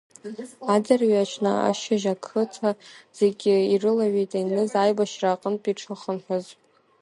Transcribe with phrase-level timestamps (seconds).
[0.73, 2.69] Адырҩаҽны ашьыжь ақыҭа
[3.19, 6.45] зегьы ирылаҩит Еныз аибашьра аҟынтәи дшыхынҳәыз.